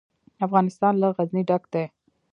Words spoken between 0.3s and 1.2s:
افغانستان له